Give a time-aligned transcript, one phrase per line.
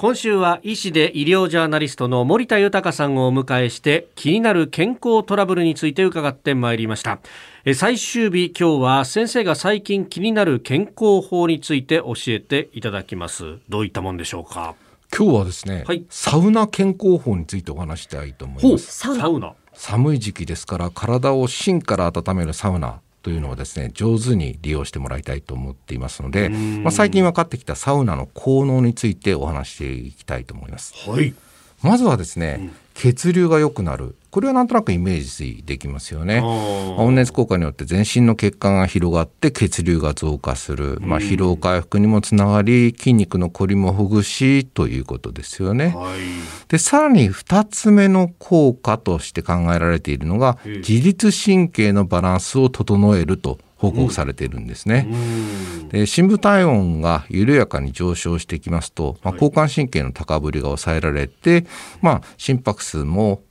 [0.00, 7.18] 今週は医師で医療ジャーナリストの森田豊さんをお迎えして気になる健康トラブルについて伺ってまいりました。
[7.74, 13.58] 最終日今日は先生が最近気になる健康法について教えていただきます。
[13.68, 14.76] どういったもんでしょうか？
[15.12, 30.94] 今日はですね、はい、サウナ健康法についてお話したいと思いますサウナ寒い時期ですから体を芯から温めるサウナというのをですね上手に利用してもらいたいと思っていますので、まあ、最近分かってきたサウナの効能についてお話していきたいと思います。
[31.06, 31.34] はい、
[31.82, 34.16] まずはですね、うん血流が良くなる。
[34.32, 36.40] これはなんとなくイメージできますよね。
[36.98, 45.94] 温熱効果によって全身の血管が広がって血流が増加する、まあ、疲労回復にもつながり筋肉のこりもほぐしということですよね。
[45.96, 46.18] はい、
[46.66, 55.08] でさらに2つ目の効果として考えられているのが自律神経のバランスを整えると報告されているんですね。
[55.88, 61.64] で深部体温が緩やかに上昇してきますと、まあ、交感神経の高ぶりが抑えられて、
[62.02, 63.42] まあ、心拍数も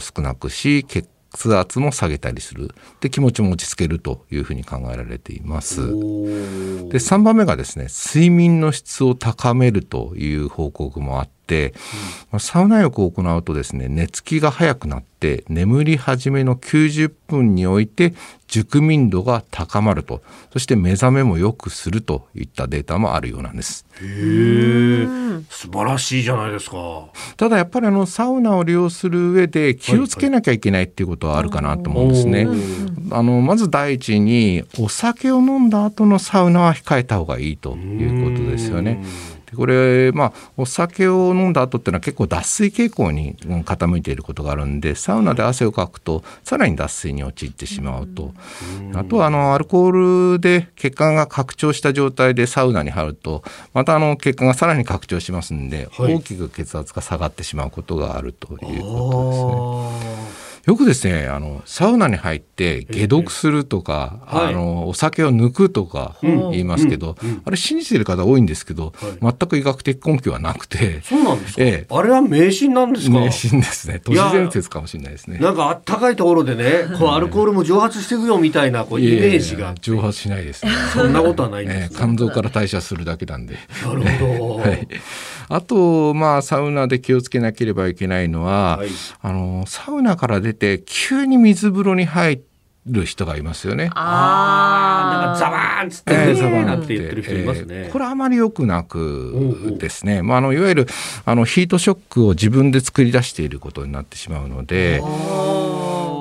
[0.00, 2.74] 少なくし血血圧も下げたりする。
[3.00, 5.86] で気持ちも落ち着けるというふうに考えられています。
[5.86, 11.35] で3番目がですね睡眠の質を高めるという報告もあって、
[12.32, 18.14] うん、サウナ浴を行うとですね寝つきが早くなって眠り始めの90分において
[18.48, 20.22] 熟眠度が高まると。
[20.52, 23.86] そして目覚めも良くするといったデータもあるようなんです。
[24.00, 25.06] へえ。
[25.50, 26.76] 素晴らしいじゃないですか。
[27.36, 32.58] ただやっぱりあのサウナを利用する上で気をつけなきゃいけないっていうことはあるかなと思うんですね、はいはい、
[33.10, 39.02] あのまず第一にお酒を飲んだ後のサウナは控えた方がいいということですよね
[39.54, 48.32] これ、まあ、お酒を飲んだ後っていうのは結構脱水傾向に傾いていることがあるんでサウナで汗をかくとさらに脱水に陥ってしまうと。
[48.94, 60.35] あとはあのアルコールで血管が拡張した状態でサウナに入るとまたあの血管がさらに拡張しますんで、はい、大きく血圧が下がってしまうことがあるということですね。
[60.66, 67.28] よくですねあのサウナに入って解毒するとか、えー、あのお酒を抜くとか言いますけど、うん。
[67.28, 71.00] うん、あれ信じてる方多いんですけど、はい、全く医学的根拠はなくて。
[71.02, 73.20] そうなんですか、えー、あれは迷信なんですか？
[73.20, 74.00] 迷信ですね。
[74.04, 75.38] 都市伝説かもしれないですね。
[75.38, 80.72] なんかあったかいところでねこうアルコールも蒸発していくよみたいなこうイメージが蒸発しないですね。
[80.92, 83.56] そんなことはないんです、ね、肝臓から代謝するだけなんで。
[83.84, 84.88] なるほど、 はい、
[85.48, 88.88] あとまあサウナで気をつけなければいけないのは、はい、
[89.20, 92.42] あのサウナから出て急に水風呂に入
[92.86, 93.90] る人がいますよね。
[93.94, 97.66] ああ、なんかザバーンつって、えー、ザバーンって言ってる人いますね。
[97.68, 100.22] えー、これあまり良くなくですね。
[100.22, 100.86] まああのいわゆる
[101.24, 105.00] あのヒートショックを自分で作り出していることになってしまうので、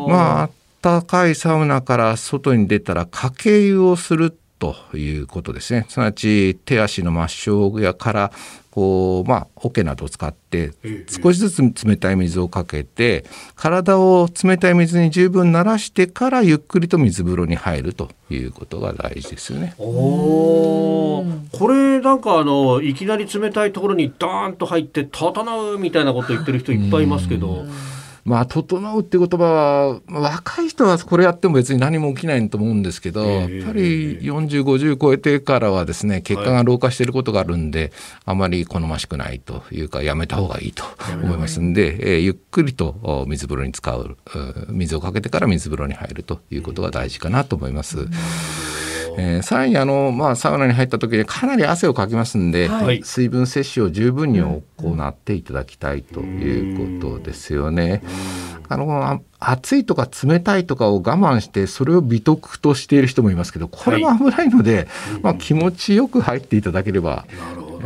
[0.07, 0.49] まあ
[0.81, 5.85] 暖かいサウナから外に出たらかけ湯をするということですね。
[5.89, 8.31] すなわち手足の末梢やから
[8.71, 10.71] こうまあ桶などを使って
[11.07, 19.75] 少しずつ冷たい水をかけて体を冷たい水に十分慣らしてからゆっくりと水風呂に入るということが大事ですよね。
[19.77, 27.65] おこれなんかあのいきなり冷たいところにドーンと入って整うみたいなこと言ってる人いっぱいいますけど。
[28.25, 37.91] まあ、整うって言葉は、若い人はこれやっても別に何も起きないと思うんですけど、やっぱり40、50超えてからはですね、血管が老化していることがあるんで、はい、
[38.25, 40.83] あまり好ましくないというか、やめた方がいいと
[41.21, 44.17] 思いますんで、えー、ゆっくりと水風呂に使う、
[44.69, 48.07] 水をかけてから水風呂に入るということが大事かなと思います。
[49.17, 54.61] えー、さらにあの、まあ、サウナに入った時にかなり汗をかきますんで、はい、水分摂取を十分に行
[55.07, 58.01] っていただきたいということですよね。
[58.67, 64.87] あの暑いとか冷たいとかを我慢してそれを美徳としている人もいますけどこれも危ないので、はい、
[65.21, 67.25] まあ、気持ちよく入っていただければ。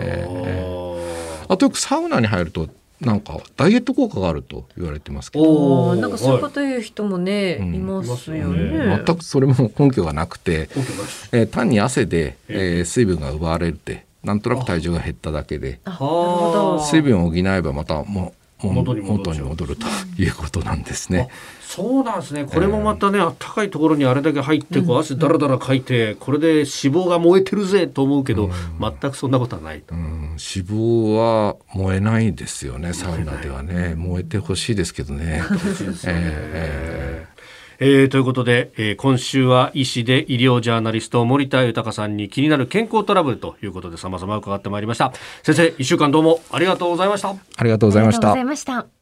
[0.02, 2.70] えー、あとよくサウナに入ると
[3.02, 5.96] なんかダイエット効果があると言われてますけど。
[5.96, 10.70] なんかそういうこと言う人もね、はい、いますよね、全くそれも根拠がなくて、
[11.32, 19.86] えー、単に汗で、えー、水分が奪われるってなんとなく体重が減っただけで水分を補えばまたも元に戻ると
[20.18, 21.30] いうことなんですね。
[21.62, 22.46] そうなんですね。
[22.46, 29.94] これもまたね、あったかいところにあれだけ入ってこう汗だらだらかいて、これで脂肪が燃えてるぜと思うけど、全くそんなことはないと。
[29.94, 32.94] 脂肪は燃えないですよね。
[32.94, 35.44] サウナではね、燃えてほしいですけどね。
[35.44, 37.29] えーえー、
[37.80, 45.14] ということで、えー、今週は医師で医療ジャーナリスト森田豊さんに気になる健康トラブルということで様々伺ってまいりました。
[45.44, 47.30] 先生一週間どうもありがとうございました。
[47.30, 48.99] ありがとうございました